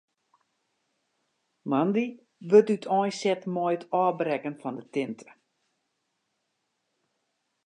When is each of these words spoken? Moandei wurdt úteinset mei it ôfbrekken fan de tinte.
Moandei 1.69 2.09
wurdt 2.49 2.73
úteinset 2.75 3.43
mei 3.53 3.73
it 3.75 3.83
ôfbrekken 4.01 4.55
fan 4.61 4.75
de 4.79 4.85
tinte. 4.93 5.29